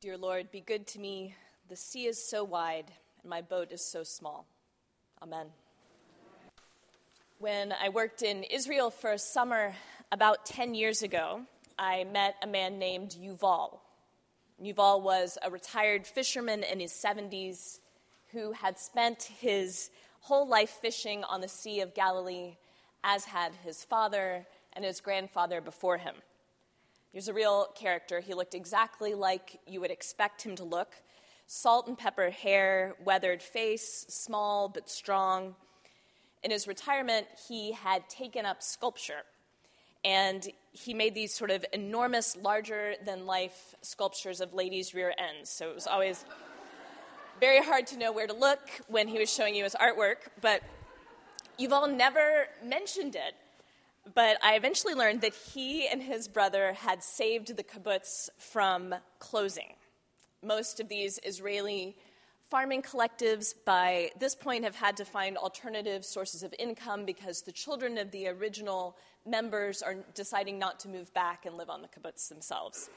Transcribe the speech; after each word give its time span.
Dear 0.00 0.16
Lord, 0.16 0.50
be 0.50 0.62
good 0.62 0.86
to 0.86 0.98
me. 0.98 1.34
The 1.68 1.76
sea 1.76 2.06
is 2.06 2.26
so 2.26 2.42
wide, 2.42 2.90
and 3.20 3.28
my 3.28 3.42
boat 3.42 3.70
is 3.70 3.84
so 3.84 4.02
small. 4.02 4.46
Amen. 5.20 5.48
When 7.38 7.74
I 7.78 7.90
worked 7.90 8.22
in 8.22 8.44
Israel 8.44 8.88
for 8.88 9.12
a 9.12 9.18
summer 9.18 9.74
about 10.10 10.46
10 10.46 10.74
years 10.74 11.02
ago, 11.02 11.42
I 11.78 12.04
met 12.04 12.36
a 12.42 12.46
man 12.46 12.78
named 12.78 13.10
Yuval. 13.10 13.80
Yuval 14.58 15.02
was 15.02 15.36
a 15.42 15.50
retired 15.50 16.06
fisherman 16.06 16.62
in 16.62 16.80
his 16.80 16.92
70s 16.92 17.80
who 18.32 18.52
had 18.52 18.78
spent 18.78 19.24
his 19.24 19.90
whole 20.20 20.48
life 20.48 20.78
fishing 20.80 21.24
on 21.24 21.42
the 21.42 21.48
Sea 21.48 21.82
of 21.82 21.92
Galilee, 21.92 22.56
as 23.04 23.26
had 23.26 23.52
his 23.62 23.84
father 23.84 24.46
and 24.72 24.82
his 24.82 25.02
grandfather 25.02 25.60
before 25.60 25.98
him. 25.98 26.14
He 27.12 27.18
was 27.18 27.28
a 27.28 27.34
real 27.34 27.66
character. 27.74 28.20
He 28.20 28.34
looked 28.34 28.54
exactly 28.54 29.14
like 29.14 29.58
you 29.66 29.80
would 29.80 29.90
expect 29.90 30.42
him 30.42 30.54
to 30.56 30.64
look 30.64 30.94
salt 31.46 31.88
and 31.88 31.98
pepper 31.98 32.30
hair, 32.30 32.94
weathered 33.04 33.42
face, 33.42 34.06
small 34.08 34.68
but 34.68 34.88
strong. 34.88 35.56
In 36.44 36.52
his 36.52 36.68
retirement, 36.68 37.26
he 37.48 37.72
had 37.72 38.08
taken 38.08 38.46
up 38.46 38.62
sculpture. 38.62 39.22
And 40.04 40.48
he 40.72 40.94
made 40.94 41.14
these 41.14 41.34
sort 41.34 41.50
of 41.50 41.64
enormous, 41.72 42.36
larger 42.36 42.94
than 43.04 43.26
life 43.26 43.74
sculptures 43.82 44.40
of 44.40 44.54
ladies' 44.54 44.94
rear 44.94 45.12
ends. 45.18 45.50
So 45.50 45.70
it 45.70 45.74
was 45.74 45.88
always 45.88 46.24
very 47.40 47.62
hard 47.62 47.86
to 47.88 47.98
know 47.98 48.12
where 48.12 48.28
to 48.28 48.32
look 48.32 48.60
when 48.86 49.08
he 49.08 49.18
was 49.18 49.32
showing 49.32 49.56
you 49.56 49.64
his 49.64 49.74
artwork. 49.74 50.28
But 50.40 50.62
Yuval 51.58 51.94
never 51.94 52.46
mentioned 52.64 53.16
it. 53.16 53.34
But 54.14 54.38
I 54.42 54.54
eventually 54.54 54.94
learned 54.94 55.20
that 55.20 55.34
he 55.34 55.86
and 55.86 56.02
his 56.02 56.26
brother 56.26 56.72
had 56.72 57.02
saved 57.02 57.56
the 57.56 57.62
kibbutz 57.62 58.30
from 58.38 58.94
closing. 59.18 59.74
Most 60.42 60.80
of 60.80 60.88
these 60.88 61.20
Israeli 61.22 61.96
farming 62.50 62.82
collectives 62.82 63.54
by 63.64 64.10
this 64.18 64.34
point 64.34 64.64
have 64.64 64.74
had 64.74 64.96
to 64.96 65.04
find 65.04 65.36
alternative 65.36 66.04
sources 66.04 66.42
of 66.42 66.52
income 66.58 67.04
because 67.04 67.42
the 67.42 67.52
children 67.52 67.98
of 67.98 68.10
the 68.10 68.26
original 68.26 68.96
members 69.24 69.82
are 69.82 69.96
deciding 70.14 70.58
not 70.58 70.80
to 70.80 70.88
move 70.88 71.12
back 71.14 71.46
and 71.46 71.56
live 71.56 71.70
on 71.70 71.82
the 71.82 71.88
kibbutz 71.88 72.28
themselves. 72.28 72.90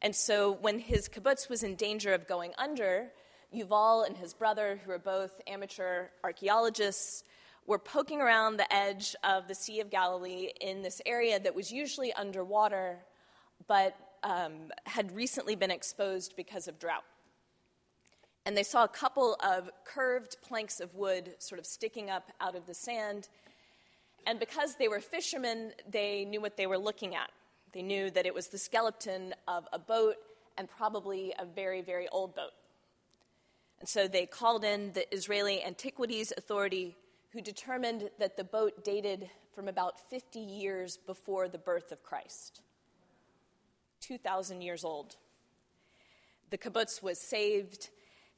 And 0.00 0.16
so 0.16 0.52
when 0.52 0.78
his 0.78 1.08
kibbutz 1.08 1.50
was 1.50 1.62
in 1.62 1.74
danger 1.74 2.14
of 2.14 2.26
going 2.26 2.52
under, 2.56 3.10
Yuval 3.54 4.06
and 4.06 4.16
his 4.16 4.32
brother, 4.32 4.80
who 4.84 4.92
are 4.92 4.98
both 4.98 5.40
amateur 5.46 6.06
archaeologists, 6.24 7.24
were 7.66 7.78
poking 7.78 8.20
around 8.20 8.56
the 8.56 8.72
edge 8.72 9.14
of 9.22 9.48
the 9.48 9.54
Sea 9.54 9.80
of 9.80 9.90
Galilee 9.90 10.50
in 10.60 10.82
this 10.82 11.00
area 11.06 11.38
that 11.38 11.54
was 11.54 11.70
usually 11.70 12.12
underwater, 12.12 12.98
but 13.66 13.96
um, 14.22 14.70
had 14.84 15.12
recently 15.12 15.54
been 15.54 15.70
exposed 15.70 16.34
because 16.36 16.68
of 16.68 16.78
drought. 16.78 17.04
And 18.46 18.56
they 18.56 18.62
saw 18.62 18.84
a 18.84 18.88
couple 18.88 19.36
of 19.44 19.70
curved 19.84 20.36
planks 20.42 20.80
of 20.80 20.94
wood 20.94 21.34
sort 21.38 21.58
of 21.58 21.66
sticking 21.66 22.10
up 22.10 22.32
out 22.40 22.56
of 22.56 22.66
the 22.66 22.74
sand. 22.74 23.28
And 24.26 24.40
because 24.40 24.76
they 24.76 24.88
were 24.88 25.00
fishermen, 25.00 25.72
they 25.88 26.24
knew 26.24 26.40
what 26.40 26.56
they 26.56 26.66
were 26.66 26.78
looking 26.78 27.14
at. 27.14 27.30
They 27.72 27.82
knew 27.82 28.10
that 28.10 28.26
it 28.26 28.34
was 28.34 28.48
the 28.48 28.58
skeleton 28.58 29.34
of 29.46 29.68
a 29.72 29.78
boat 29.78 30.16
and 30.58 30.68
probably 30.68 31.32
a 31.38 31.44
very, 31.44 31.82
very 31.82 32.08
old 32.08 32.34
boat. 32.34 32.52
And 33.78 33.88
so 33.88 34.08
they 34.08 34.26
called 34.26 34.64
in 34.64 34.92
the 34.92 35.12
Israeli 35.14 35.62
Antiquities 35.62 36.32
Authority 36.36 36.96
who 37.32 37.40
determined 37.40 38.10
that 38.18 38.36
the 38.36 38.44
boat 38.44 38.84
dated 38.84 39.30
from 39.54 39.68
about 39.68 39.98
50 40.10 40.38
years 40.38 40.96
before 40.96 41.48
the 41.48 41.58
birth 41.58 41.92
of 41.92 42.02
Christ. 42.02 42.60
2,000 44.00 44.62
years 44.62 44.84
old. 44.84 45.16
The 46.50 46.58
kibbutz 46.58 47.02
was 47.02 47.20
saved. 47.20 47.90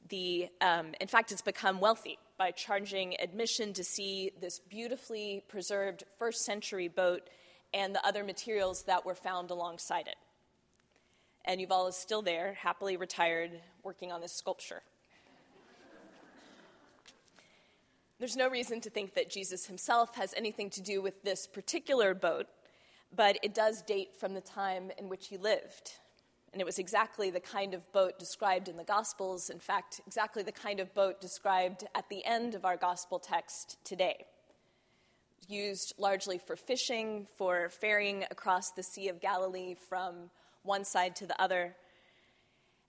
The, 0.09 0.49
um, 0.61 0.93
in 0.99 1.07
fact, 1.07 1.31
it's 1.31 1.41
become 1.41 1.79
wealthy 1.79 2.19
by 2.37 2.51
charging 2.51 3.15
admission 3.19 3.73
to 3.73 3.83
see 3.83 4.31
this 4.39 4.59
beautifully 4.59 5.43
preserved 5.47 6.03
first 6.19 6.45
century 6.45 6.87
boat 6.87 7.29
and 7.73 7.95
the 7.95 8.05
other 8.05 8.23
materials 8.23 8.83
that 8.83 9.05
were 9.05 9.15
found 9.15 9.49
alongside 9.49 10.07
it. 10.07 10.17
And 11.45 11.59
Yuval 11.59 11.89
is 11.89 11.95
still 11.95 12.21
there, 12.21 12.53
happily 12.53 12.97
retired, 12.97 13.51
working 13.83 14.11
on 14.11 14.21
this 14.21 14.33
sculpture. 14.33 14.83
There's 18.23 18.37
no 18.37 18.47
reason 18.47 18.79
to 18.79 18.89
think 18.89 19.15
that 19.15 19.29
Jesus 19.29 19.65
himself 19.65 20.15
has 20.15 20.33
anything 20.37 20.69
to 20.69 20.81
do 20.81 21.01
with 21.01 21.23
this 21.23 21.45
particular 21.45 22.13
boat, 22.13 22.47
but 23.13 23.37
it 23.43 23.53
does 23.53 23.81
date 23.81 24.15
from 24.17 24.33
the 24.33 24.39
time 24.39 24.91
in 24.97 25.09
which 25.09 25.27
he 25.27 25.35
lived. 25.35 25.95
And 26.53 26.61
it 26.61 26.65
was 26.65 26.79
exactly 26.79 27.31
the 27.31 27.41
kind 27.41 27.73
of 27.73 27.91
boat 27.91 28.17
described 28.17 28.69
in 28.69 28.77
the 28.77 28.85
Gospels, 28.85 29.49
in 29.49 29.59
fact, 29.59 29.99
exactly 30.07 30.41
the 30.41 30.53
kind 30.53 30.79
of 30.79 30.93
boat 30.93 31.19
described 31.19 31.83
at 31.95 32.07
the 32.07 32.23
end 32.23 32.55
of 32.55 32.63
our 32.63 32.77
Gospel 32.77 33.19
text 33.19 33.75
today. 33.83 34.25
Used 35.49 35.93
largely 35.97 36.37
for 36.37 36.55
fishing, 36.55 37.27
for 37.37 37.67
ferrying 37.67 38.23
across 38.31 38.71
the 38.71 38.83
Sea 38.83 39.09
of 39.09 39.19
Galilee 39.19 39.75
from 39.89 40.29
one 40.61 40.85
side 40.85 41.17
to 41.17 41.27
the 41.27 41.41
other. 41.41 41.75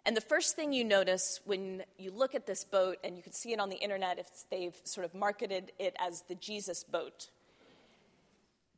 And 0.06 0.16
the 0.16 0.20
first 0.20 0.54
thing 0.54 0.72
you 0.72 0.84
notice 0.84 1.40
when 1.44 1.82
you 1.98 2.10
look 2.10 2.34
at 2.34 2.46
this 2.46 2.62
boat, 2.62 2.98
and 3.02 3.16
you 3.16 3.22
can 3.22 3.32
see 3.32 3.52
it 3.52 3.60
on 3.60 3.70
the 3.70 3.76
internet 3.76 4.18
if 4.18 4.28
they've 4.50 4.76
sort 4.84 5.06
of 5.06 5.14
marketed 5.14 5.72
it 5.78 5.96
as 5.98 6.22
the 6.28 6.34
Jesus 6.34 6.84
boat. 6.84 7.30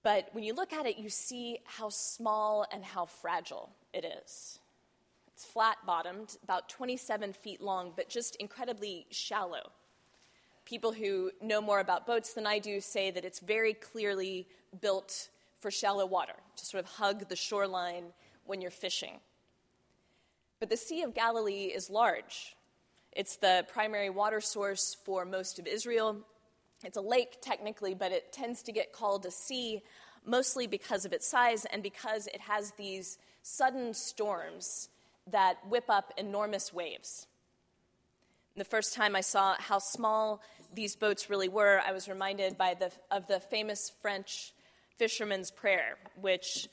But 0.05 0.29
when 0.33 0.45
you 0.45 0.55
look 0.55 0.73
at 0.73 0.87
it, 0.87 0.99
you 0.99 1.09
see 1.09 1.59
how 1.65 1.89
small 1.89 2.65
and 2.71 2.85
how 2.85 3.07
fragile 3.07 3.71
it 3.93 4.05
is. 4.05 4.61
It's 5.35 5.45
flat 5.45 5.79
bottomed, 5.85 6.37
about 6.45 6.69
27 6.69 7.33
feet 7.33 7.61
long, 7.61 7.93
but 7.97 8.09
just 8.09 8.37
incredibly 8.37 9.07
shallow. 9.11 9.73
People 10.65 10.93
who 10.93 11.33
know 11.43 11.61
more 11.61 11.81
about 11.81 12.07
boats 12.07 12.35
than 12.35 12.47
I 12.47 12.61
do 12.61 12.81
say 12.81 13.11
that 13.11 13.25
it's 13.25 13.41
very 13.41 13.75
clearly 13.75 14.47
built 14.81 15.29
for 15.59 15.73
shallow 15.73 16.07
water, 16.07 16.35
to 16.57 16.65
sort 16.65 16.85
of 16.85 16.91
hug 16.91 17.29
the 17.29 17.37
shoreline 17.37 18.13
when 18.45 18.61
you're 18.61 18.71
fishing. 18.71 19.19
But 20.59 20.71
the 20.71 20.77
Sea 20.77 21.03
of 21.03 21.15
Galilee 21.15 21.73
is 21.75 21.91
large. 21.91 22.57
It's 23.13 23.37
the 23.37 23.67
primary 23.73 24.11
water 24.11 24.41
source 24.41 24.97
for 25.05 25.25
most 25.25 25.59
of 25.59 25.67
Israel. 25.67 26.19
It's 26.85 26.97
a 26.97 27.03
lake, 27.03 27.39
technically, 27.43 27.95
but 27.95 28.13
it 28.13 28.33
tends 28.33 28.63
to 28.65 28.73
get 28.73 28.93
called 28.93 29.27
a 29.27 29.31
sea 29.31 29.83
mostly 30.25 30.67
because 30.67 31.05
of 31.05 31.13
its 31.13 31.27
size 31.27 31.65
and 31.67 31.83
because 31.83 32.27
it 32.27 32.41
has 32.41 32.73
these 32.73 33.19
sudden 33.43 33.95
storms 33.95 34.89
that 35.31 35.57
whip 35.69 35.85
up 35.89 36.13
enormous 36.17 36.73
waves. 36.73 37.27
The 38.57 38.65
first 38.65 38.95
time 38.95 39.15
I 39.15 39.21
saw 39.21 39.55
how 39.59 39.79
small 39.79 40.41
these 40.75 40.97
boats 40.97 41.29
really 41.29 41.49
were, 41.49 41.81
I 41.87 41.93
was 41.93 42.09
reminded 42.09 42.57
by 42.57 42.75
the, 42.75 42.91
of 43.11 43.27
the 43.27 43.41
famous 43.41 43.93
French 44.01 44.53
fisherman's 44.97 45.51
prayer, 45.51 45.99
which 46.21 46.69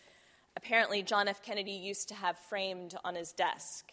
apparently 0.56 1.04
John 1.04 1.28
F. 1.28 1.42
Kennedy 1.42 1.72
used 1.72 2.10
to 2.10 2.16
have 2.16 2.38
framed 2.38 2.96
on 3.04 3.16
his 3.16 3.32
desk 3.32 3.92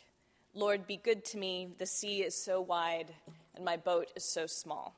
Lord, 0.53 0.85
be 0.87 0.97
good 0.97 1.25
to 1.27 1.39
me. 1.39 1.69
The 1.79 1.87
sea 1.87 2.23
is 2.23 2.35
so 2.35 2.61
wide, 2.61 3.15
and 3.55 3.65
my 3.65 3.77
boat 3.77 4.09
is 4.17 4.25
so 4.25 4.47
small. 4.47 4.97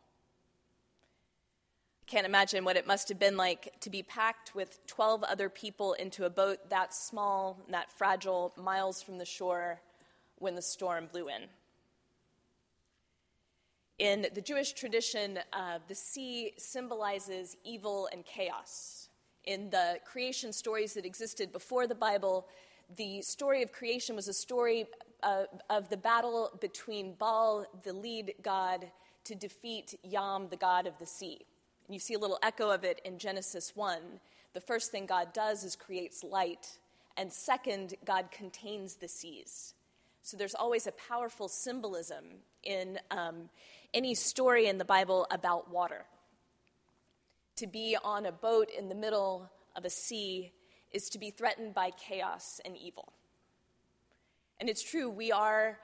I 2.01 2.11
can't 2.11 2.27
imagine 2.27 2.65
what 2.65 2.77
it 2.77 2.87
must 2.87 3.11
have 3.11 3.19
been 3.19 3.37
like 3.37 3.71
to 3.81 3.91
be 3.91 4.03
packed 4.03 4.55
with 4.55 4.85
12 4.87 5.23
other 5.25 5.51
people 5.51 5.93
into 5.93 6.25
a 6.25 6.31
boat 6.31 6.71
that 6.71 6.95
small 6.95 7.59
and 7.67 7.75
that 7.75 7.91
fragile, 7.93 8.55
miles 8.57 9.03
from 9.03 9.19
the 9.19 9.27
shore, 9.27 9.79
when 10.39 10.55
the 10.55 10.63
storm 10.63 11.07
blew 11.13 11.29
in. 11.29 11.43
In 13.99 14.27
the 14.35 14.41
Jewish 14.41 14.73
tradition, 14.73 15.39
uh, 15.53 15.81
the 15.87 15.95
sea 15.95 16.55
symbolizes 16.57 17.59
evil 17.63 18.09
and 18.11 18.25
chaos 18.25 19.11
in 19.45 19.71
the 19.71 19.99
creation 20.05 20.53
stories 20.53 20.95
that 20.95 21.05
existed 21.05 21.53
before 21.53 21.87
the 21.87 21.95
Bible, 21.95 22.47
the 22.97 23.23
story 23.23 23.63
of 23.63 23.73
creation 23.73 24.15
was 24.17 24.29
a 24.29 24.33
story 24.33 24.87
uh, 25.23 25.45
of 25.71 25.89
the 25.89 25.97
battle 25.97 26.51
between 26.61 27.15
Baal, 27.15 27.67
the 27.83 27.93
lead 27.93 28.35
god, 28.43 28.91
to 29.25 29.35
defeat 29.35 29.99
Yam, 30.03 30.49
the 30.49 30.57
god 30.57 30.87
of 30.87 30.99
the 30.99 31.07
sea. 31.07 31.41
And 31.87 31.95
you 31.95 32.01
see 32.01 32.15
a 32.15 32.19
little 32.19 32.39
echo 32.43 32.71
of 32.71 32.85
it 32.85 33.01
in 33.05 33.19
Genesis 33.19 33.73
1. 33.75 33.99
The 34.53 34.61
first 34.61 34.91
thing 34.91 35.07
God 35.07 35.33
does 35.33 35.65
is 35.65 35.77
creates 35.77 36.23
light, 36.23 36.79
and 37.17 37.33
second, 37.33 37.95
God 38.05 38.31
contains 38.31 38.97
the 38.97 39.09
seas. 39.09 39.75
So 40.23 40.37
there's 40.37 40.55
always 40.55 40.87
a 40.87 40.93
powerful 40.93 41.49
symbolism 41.49 42.25
in 42.63 42.99
um, 43.11 43.49
any 43.93 44.15
story 44.15 44.67
in 44.67 44.79
the 44.79 44.85
Bible 44.85 45.27
about 45.31 45.71
water. 45.71 46.05
To 47.63 47.69
be 47.69 47.97
on 48.03 48.27
a 48.27 48.33
boat 48.33 48.71
in 48.77 48.89
the 48.89 48.95
middle 48.97 49.49
of 49.77 49.85
a 49.85 49.89
sea 49.89 50.51
is 50.91 51.09
to 51.11 51.19
be 51.21 51.31
threatened 51.31 51.75
by 51.75 51.93
chaos 51.93 52.61
and 52.65 52.77
evil. 52.77 53.13
And 54.59 54.69
it's 54.69 54.83
true, 54.83 55.09
we 55.09 55.31
are 55.31 55.79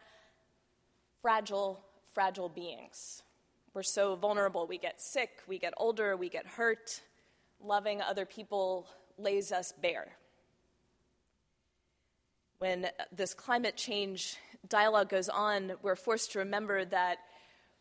fragile, 1.22 1.78
fragile 2.12 2.48
beings. 2.48 3.22
We're 3.74 3.84
so 3.84 4.16
vulnerable. 4.16 4.66
We 4.66 4.76
get 4.76 5.00
sick, 5.00 5.30
we 5.46 5.60
get 5.60 5.72
older, 5.76 6.16
we 6.16 6.28
get 6.28 6.48
hurt. 6.48 7.00
Loving 7.62 8.02
other 8.02 8.26
people 8.26 8.88
lays 9.16 9.52
us 9.52 9.72
bare. 9.80 10.16
When 12.58 12.88
this 13.12 13.34
climate 13.34 13.76
change 13.76 14.36
dialogue 14.68 15.10
goes 15.10 15.28
on, 15.28 15.74
we're 15.82 15.94
forced 15.94 16.32
to 16.32 16.40
remember 16.40 16.84
that 16.86 17.18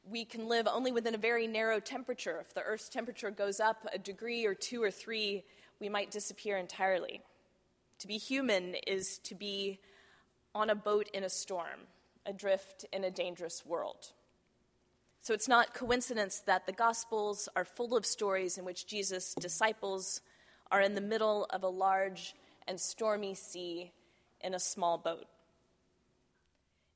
we 0.10 0.26
can 0.26 0.48
live 0.48 0.68
only 0.68 0.92
within 0.92 1.16
a 1.16 1.18
very 1.18 1.48
narrow 1.48 1.80
temperature. 1.80 2.40
If 2.40 2.54
the 2.54 2.62
Earth's 2.62 2.90
temperature 2.90 3.32
goes 3.32 3.60
up 3.60 3.86
a 3.92 3.98
degree 3.98 4.46
or 4.46 4.54
two 4.54 4.82
or 4.82 4.92
three, 4.92 5.44
we 5.80 5.90
might 5.90 6.12
disappear 6.12 6.58
entirely. 6.58 7.22
To 8.00 8.08
be 8.08 8.18
human 8.18 8.76
is 8.86 9.18
to 9.20 9.36
be 9.36 9.80
on 10.56 10.70
a 10.70 10.76
boat 10.76 11.10
in 11.14 11.24
a 11.24 11.30
storm, 11.30 11.88
adrift 12.26 12.86
in 12.94 13.04
a 13.04 13.12
dangerous 13.12 13.66
world. 13.66 14.14
So 15.22 15.34
it's 15.34 15.48
not 15.48 15.74
coincidence 15.74 16.40
that 16.46 16.66
the 16.66 16.72
Gospels 16.72 17.50
are 17.56 17.66
full 17.66 17.98
of 17.98 18.06
stories 18.06 18.58
in 18.58 18.66
which 18.66 18.88
Jesus' 18.88 19.34
disciples 19.34 20.22
are 20.72 20.82
in 20.82 20.96
the 20.96 21.02
middle 21.02 21.46
of 21.50 21.64
a 21.64 21.68
large 21.68 22.34
and 22.68 22.80
stormy 22.80 23.34
sea 23.34 23.92
in 24.42 24.54
a 24.54 24.60
small 24.60 24.98
boat. 24.98 25.26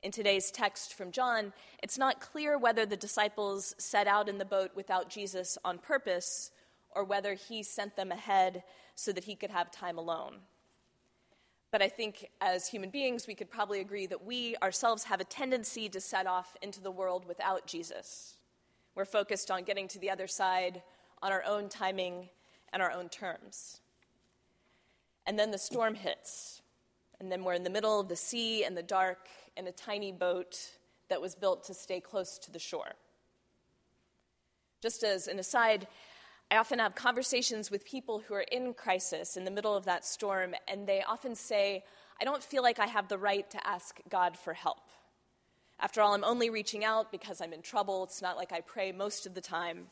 In 0.03 0.11
today's 0.11 0.49
text 0.49 0.95
from 0.95 1.11
John, 1.11 1.53
it's 1.83 1.97
not 1.97 2.19
clear 2.19 2.57
whether 2.57 2.87
the 2.87 2.97
disciples 2.97 3.75
set 3.77 4.07
out 4.07 4.27
in 4.27 4.39
the 4.39 4.45
boat 4.45 4.71
without 4.73 5.09
Jesus 5.09 5.59
on 5.63 5.77
purpose 5.77 6.49
or 6.89 7.03
whether 7.03 7.35
he 7.35 7.61
sent 7.61 7.95
them 7.95 8.11
ahead 8.11 8.63
so 8.95 9.11
that 9.11 9.25
he 9.25 9.35
could 9.35 9.51
have 9.51 9.69
time 9.69 9.99
alone. 9.99 10.37
But 11.69 11.83
I 11.83 11.87
think 11.87 12.29
as 12.41 12.67
human 12.67 12.89
beings, 12.89 13.27
we 13.27 13.35
could 13.35 13.51
probably 13.51 13.79
agree 13.79 14.07
that 14.07 14.25
we 14.25 14.55
ourselves 14.63 15.03
have 15.03 15.21
a 15.21 15.25
tendency 15.25 15.87
to 15.89 16.01
set 16.01 16.25
off 16.25 16.57
into 16.63 16.81
the 16.81 16.91
world 16.91 17.25
without 17.27 17.67
Jesus. 17.67 18.37
We're 18.95 19.05
focused 19.05 19.51
on 19.51 19.63
getting 19.63 19.87
to 19.89 19.99
the 19.99 20.09
other 20.09 20.27
side 20.27 20.81
on 21.21 21.31
our 21.31 21.43
own 21.45 21.69
timing 21.69 22.29
and 22.73 22.81
our 22.81 22.91
own 22.91 23.07
terms. 23.07 23.79
And 25.27 25.37
then 25.37 25.51
the 25.51 25.59
storm 25.59 25.93
hits. 25.93 26.60
And 27.21 27.31
then 27.31 27.43
we're 27.43 27.53
in 27.53 27.63
the 27.63 27.69
middle 27.69 27.99
of 27.99 28.07
the 28.07 28.15
sea 28.15 28.63
and 28.63 28.75
the 28.75 28.81
dark 28.81 29.27
in 29.55 29.67
a 29.67 29.71
tiny 29.71 30.11
boat 30.11 30.57
that 31.07 31.21
was 31.21 31.35
built 31.35 31.63
to 31.65 31.73
stay 31.75 31.99
close 31.99 32.39
to 32.39 32.51
the 32.51 32.57
shore. 32.57 32.93
Just 34.81 35.03
as 35.03 35.27
an 35.27 35.37
aside, 35.37 35.87
I 36.49 36.57
often 36.57 36.79
have 36.79 36.95
conversations 36.95 37.69
with 37.69 37.85
people 37.85 38.23
who 38.27 38.33
are 38.33 38.45
in 38.51 38.73
crisis 38.73 39.37
in 39.37 39.45
the 39.45 39.51
middle 39.51 39.77
of 39.77 39.85
that 39.85 40.03
storm, 40.03 40.55
and 40.67 40.87
they 40.87 41.03
often 41.07 41.35
say, 41.35 41.83
I 42.19 42.25
don't 42.25 42.41
feel 42.41 42.63
like 42.63 42.79
I 42.79 42.87
have 42.87 43.07
the 43.07 43.19
right 43.19 43.47
to 43.51 43.67
ask 43.67 43.99
God 44.09 44.35
for 44.35 44.53
help. 44.55 44.81
After 45.79 46.01
all, 46.01 46.15
I'm 46.15 46.23
only 46.23 46.49
reaching 46.49 46.83
out 46.83 47.11
because 47.11 47.39
I'm 47.39 47.53
in 47.53 47.61
trouble. 47.61 48.03
It's 48.03 48.23
not 48.23 48.35
like 48.35 48.51
I 48.51 48.61
pray 48.61 48.91
most 48.91 49.27
of 49.27 49.35
the 49.35 49.41
time. 49.41 49.89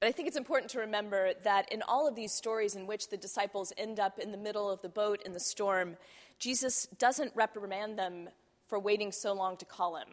But 0.00 0.08
I 0.08 0.12
think 0.12 0.28
it's 0.28 0.36
important 0.36 0.70
to 0.72 0.80
remember 0.80 1.32
that 1.42 1.72
in 1.72 1.82
all 1.82 2.06
of 2.06 2.14
these 2.14 2.32
stories 2.32 2.74
in 2.74 2.86
which 2.86 3.08
the 3.08 3.16
disciples 3.16 3.72
end 3.78 3.98
up 3.98 4.18
in 4.18 4.30
the 4.30 4.38
middle 4.38 4.70
of 4.70 4.82
the 4.82 4.88
boat 4.88 5.22
in 5.24 5.32
the 5.32 5.40
storm, 5.40 5.96
Jesus 6.38 6.86
doesn't 6.98 7.32
reprimand 7.34 7.98
them 7.98 8.28
for 8.68 8.78
waiting 8.78 9.10
so 9.10 9.32
long 9.32 9.56
to 9.56 9.64
call 9.64 9.96
him. 9.96 10.08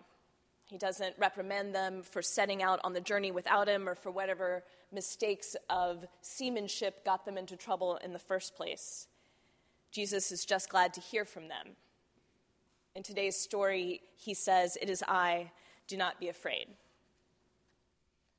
He 0.66 0.78
doesn't 0.78 1.16
reprimand 1.20 1.76
them 1.76 2.02
for 2.02 2.22
setting 2.22 2.64
out 2.64 2.80
on 2.84 2.94
the 2.94 3.02
journey 3.02 3.32
without 3.32 3.68
him 3.68 3.90
or 3.90 3.96
for 3.96 4.10
whatever 4.10 4.64
mistakes 4.92 5.56
of 5.70 6.06
seamanship 6.22 7.04
got 7.04 7.26
them 7.26 7.38
into 7.38 7.58
trouble 7.58 7.98
in 7.98 8.14
the 8.14 8.20
first 8.20 8.56
place. 8.56 9.08
Jesus 9.92 10.32
is 10.32 10.46
just 10.46 10.70
glad 10.70 10.94
to 10.94 11.02
hear 11.02 11.26
from 11.26 11.50
them. 11.50 11.76
In 12.96 13.04
today's 13.04 13.36
story, 13.36 14.02
he 14.16 14.34
says, 14.34 14.78
It 14.82 14.90
is 14.90 15.04
I, 15.08 15.52
do 15.88 15.98
not 15.98 16.20
be 16.20 16.30
afraid. 16.30 16.68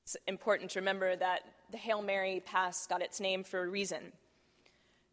It's 0.05 0.17
important 0.27 0.71
to 0.73 0.81
remember 0.81 1.17
that 1.17 1.41
the 1.73 1.79
Hail 1.79 2.03
Mary 2.03 2.43
pass 2.45 2.87
got 2.87 3.01
its 3.01 3.21
name 3.21 3.43
for 3.43 3.63
a 3.63 3.69
reason. 3.69 4.13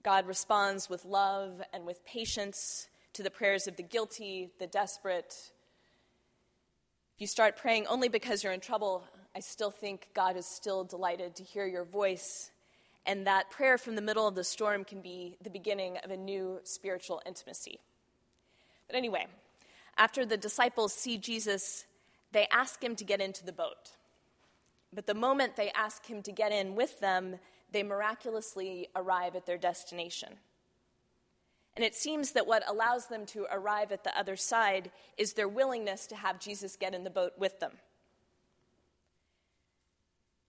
God 0.04 0.28
responds 0.28 0.90
with 0.90 1.06
love 1.06 1.62
and 1.72 1.86
with 1.86 2.06
patience 2.06 2.90
to 3.14 3.24
the 3.24 3.30
prayers 3.30 3.68
of 3.68 3.78
the 3.78 3.84
guilty, 3.84 4.50
the 4.60 4.68
desperate, 4.68 5.52
If 7.16 7.22
you 7.22 7.28
start 7.28 7.56
praying 7.56 7.88
only 7.88 8.10
because 8.10 8.44
you're 8.44 8.52
in 8.52 8.60
trouble, 8.60 9.04
I 9.34 9.40
still 9.40 9.72
think 9.72 10.10
God 10.14 10.36
is 10.36 10.46
still 10.46 10.84
delighted 10.84 11.36
to 11.36 11.44
hear 11.44 11.66
your 11.66 11.86
voice. 11.86 12.52
And 13.06 13.28
that 13.28 13.50
prayer 13.50 13.78
from 13.78 13.96
the 13.96 14.02
middle 14.02 14.28
of 14.28 14.36
the 14.36 14.44
storm 14.44 14.84
can 14.84 15.02
be 15.02 15.38
the 15.42 15.50
beginning 15.50 15.98
of 16.04 16.12
a 16.12 16.18
new 16.18 16.60
spiritual 16.64 17.22
intimacy. 17.26 17.80
But 18.88 18.98
anyway, 18.98 19.28
after 19.98 20.26
the 20.26 20.38
disciples 20.38 20.94
see 20.94 21.18
Jesus, 21.18 21.86
they 22.34 22.48
ask 22.52 22.84
him 22.84 22.96
to 22.98 23.06
get 23.06 23.22
into 23.22 23.46
the 23.46 23.54
boat. 23.54 23.92
But 24.94 25.08
the 25.08 25.14
moment 25.14 25.56
they 25.56 25.72
ask 25.72 26.06
him 26.06 26.22
to 26.24 26.32
get 26.32 26.52
in 26.52 26.76
with 26.76 27.00
them, 27.00 27.38
they 27.72 27.84
miraculously 27.84 28.90
arrive 28.96 29.36
at 29.36 29.46
their 29.46 29.58
destination. 29.58 30.30
And 31.76 31.86
it 31.86 31.96
seems 31.96 32.34
that 32.34 32.48
what 32.48 32.68
allows 32.70 33.08
them 33.08 33.26
to 33.28 33.48
arrive 33.52 33.92
at 33.92 34.04
the 34.04 34.18
other 34.18 34.36
side 34.36 34.92
is 35.18 35.34
their 35.34 35.48
willingness 35.48 36.06
to 36.08 36.16
have 36.16 36.40
Jesus 36.40 36.76
get 36.76 36.94
in 36.94 37.06
the 37.06 37.10
boat 37.10 37.34
with 37.38 37.60
them. 37.60 37.72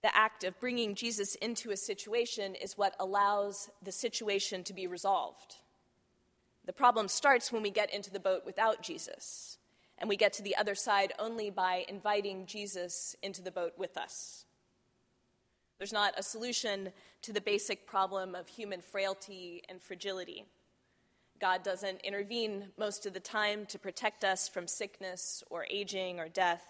The 0.02 0.16
act 0.16 0.42
of 0.42 0.58
bringing 0.58 0.96
Jesus 0.96 1.36
into 1.36 1.70
a 1.70 1.76
situation 1.76 2.56
is 2.56 2.76
what 2.76 2.96
allows 2.98 3.70
the 3.84 3.92
situation 3.92 4.64
to 4.64 4.72
be 4.72 4.88
resolved. 4.88 5.56
The 6.64 6.72
problem 6.72 7.06
starts 7.06 7.52
when 7.52 7.62
we 7.62 7.70
get 7.70 7.94
into 7.94 8.10
the 8.10 8.18
boat 8.18 8.42
without 8.44 8.82
Jesus, 8.82 9.58
and 10.02 10.08
we 10.08 10.16
get 10.16 10.32
to 10.32 10.42
the 10.42 10.56
other 10.56 10.74
side 10.74 11.12
only 11.20 11.48
by 11.48 11.84
inviting 11.88 12.44
Jesus 12.44 13.14
into 13.22 13.40
the 13.40 13.52
boat 13.52 13.74
with 13.78 13.96
us. 13.96 14.44
There's 15.78 15.92
not 15.92 16.18
a 16.18 16.24
solution 16.24 16.90
to 17.22 17.32
the 17.32 17.40
basic 17.40 17.86
problem 17.86 18.34
of 18.34 18.48
human 18.48 18.80
frailty 18.80 19.62
and 19.68 19.80
fragility. 19.80 20.44
God 21.40 21.62
doesn't 21.62 22.00
intervene 22.00 22.72
most 22.76 23.06
of 23.06 23.12
the 23.12 23.20
time 23.20 23.64
to 23.66 23.78
protect 23.78 24.24
us 24.24 24.48
from 24.48 24.66
sickness 24.66 25.44
or 25.50 25.66
aging 25.70 26.18
or 26.18 26.28
death. 26.28 26.64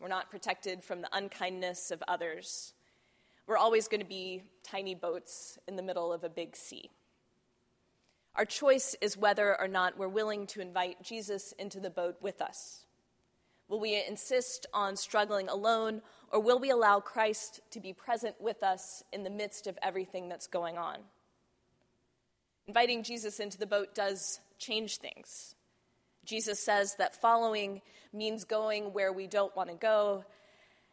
We're 0.00 0.08
not 0.08 0.30
protected 0.30 0.82
from 0.82 1.02
the 1.02 1.10
unkindness 1.12 1.90
of 1.90 2.02
others. 2.08 2.72
We're 3.46 3.58
always 3.58 3.88
going 3.88 4.00
to 4.00 4.06
be 4.06 4.42
tiny 4.62 4.94
boats 4.94 5.58
in 5.68 5.76
the 5.76 5.82
middle 5.82 6.14
of 6.14 6.24
a 6.24 6.30
big 6.30 6.56
sea. 6.56 6.88
Our 8.36 8.44
choice 8.44 8.96
is 9.00 9.16
whether 9.16 9.58
or 9.60 9.68
not 9.68 9.96
we're 9.96 10.08
willing 10.08 10.46
to 10.48 10.60
invite 10.60 11.02
Jesus 11.02 11.52
into 11.52 11.78
the 11.78 11.90
boat 11.90 12.16
with 12.20 12.42
us. 12.42 12.84
Will 13.68 13.80
we 13.80 14.04
insist 14.06 14.66
on 14.74 14.96
struggling 14.96 15.48
alone, 15.48 16.02
or 16.30 16.40
will 16.40 16.58
we 16.58 16.70
allow 16.70 17.00
Christ 17.00 17.60
to 17.70 17.80
be 17.80 17.92
present 17.92 18.34
with 18.40 18.62
us 18.62 19.02
in 19.12 19.22
the 19.22 19.30
midst 19.30 19.66
of 19.66 19.78
everything 19.82 20.28
that's 20.28 20.48
going 20.48 20.76
on? 20.76 20.98
Inviting 22.66 23.02
Jesus 23.02 23.40
into 23.40 23.58
the 23.58 23.66
boat 23.66 23.94
does 23.94 24.40
change 24.58 24.98
things. 24.98 25.54
Jesus 26.24 26.58
says 26.58 26.96
that 26.96 27.20
following 27.20 27.82
means 28.12 28.44
going 28.44 28.92
where 28.92 29.12
we 29.12 29.26
don't 29.26 29.54
want 29.54 29.70
to 29.70 29.76
go 29.76 30.24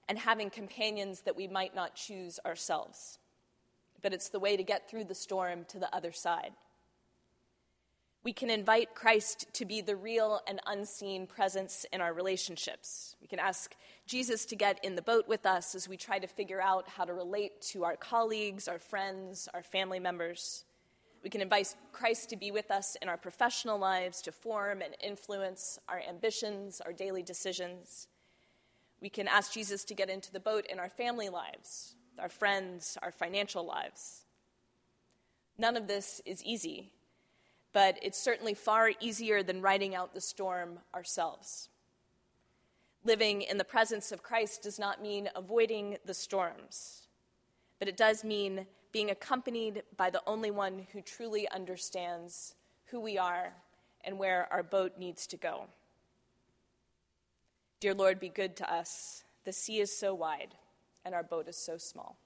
and 0.08 0.20
having 0.20 0.50
companions 0.50 1.22
that 1.22 1.38
we 1.38 1.48
might 1.48 1.74
not 1.74 1.96
choose 1.96 2.40
ourselves. 2.46 3.18
But 4.02 4.14
it's 4.14 4.30
the 4.30 4.40
way 4.40 4.58
to 4.58 4.64
get 4.64 4.90
through 4.90 5.06
the 5.06 5.16
storm 5.16 5.66
to 5.70 5.80
the 5.80 5.94
other 5.96 6.12
side. 6.12 6.52
We 8.24 8.34
can 8.34 8.52
invite 8.52 8.94
Christ 8.94 9.48
to 9.54 9.66
be 9.66 9.82
the 9.82 9.96
real 9.96 10.42
and 10.46 10.60
unseen 10.68 11.26
presence 11.26 11.88
in 11.92 12.02
our 12.02 12.14
relationships. 12.14 13.16
We 13.20 13.28
can 13.28 13.40
ask 13.40 13.76
Jesus 14.06 14.46
to 14.46 14.56
get 14.56 14.80
in 14.84 14.96
the 14.96 15.02
boat 15.02 15.28
with 15.28 15.48
us 15.48 15.74
as 15.74 15.90
we 15.90 15.98
try 15.98 16.20
to 16.20 16.28
figure 16.28 16.62
out 16.62 16.88
how 16.88 17.06
to 17.06 17.14
relate 17.14 17.62
to 17.70 17.84
our 17.84 17.96
colleagues, 17.96 18.68
our 18.68 18.78
friends, 18.78 19.50
our 19.56 19.64
family 19.64 20.00
members. 20.00 20.66
We 21.24 21.32
can 21.32 21.42
invite 21.42 21.74
Christ 21.94 22.30
to 22.30 22.36
be 22.36 22.52
with 22.52 22.70
us 22.70 22.96
in 23.02 23.10
our 23.10 23.18
professional 23.18 23.80
lives, 23.80 24.22
to 24.24 24.32
form 24.32 24.84
and 24.84 24.96
influence 25.02 25.80
our 25.90 26.02
ambitions, 26.08 26.80
our 26.80 26.94
daily 26.94 27.24
decisions. 27.24 28.08
We 29.02 29.10
can 29.10 29.28
ask 29.28 29.52
Jesus 29.52 29.84
to 29.86 29.96
get 29.96 30.12
into 30.12 30.32
the 30.32 30.40
boat 30.40 30.68
in 30.68 30.78
our 30.78 30.90
family 30.90 31.30
lives, 31.30 31.96
our 32.20 32.30
friends, 32.30 33.00
our 33.02 33.12
financial 33.12 33.66
lives. 33.66 34.26
None 35.58 35.76
of 35.76 35.88
this 35.88 36.22
is 36.24 36.44
easy, 36.44 36.92
but 37.74 37.98
it's 38.02 38.22
certainly 38.22 38.54
far 38.54 38.92
easier 39.00 39.44
than 39.44 39.62
riding 39.62 39.96
out 39.96 40.14
the 40.14 40.22
storm 40.22 40.80
ourselves. 40.94 41.70
Living 43.04 43.42
in 43.42 43.58
the 43.58 43.64
presence 43.64 44.12
of 44.12 44.24
Christ 44.24 44.64
does 44.64 44.78
not 44.78 45.02
mean 45.02 45.30
avoiding 45.36 45.98
the 46.06 46.14
storms, 46.14 47.08
but 47.80 47.88
it 47.88 47.98
does 47.98 48.24
mean 48.24 48.68
being 48.92 49.10
accompanied 49.10 49.84
by 49.98 50.10
the 50.10 50.22
only 50.28 50.52
one 50.52 50.86
who 50.92 51.02
truly 51.02 51.48
understands 51.50 52.56
who 52.86 53.00
we 53.00 53.18
are 53.18 53.54
and 54.04 54.20
where 54.20 54.48
our 54.52 54.64
boat 54.64 54.94
needs 54.98 55.26
to 55.28 55.38
go. 55.38 55.66
Dear 57.80 57.94
Lord, 57.94 58.20
be 58.20 58.30
good 58.30 58.56
to 58.58 58.72
us. 58.72 59.24
The 59.46 59.54
sea 59.54 59.80
is 59.80 59.98
so 59.98 60.14
wide, 60.14 60.54
and 61.04 61.16
our 61.16 61.24
boat 61.24 61.48
is 61.48 61.58
so 61.58 61.78
small. 61.78 62.18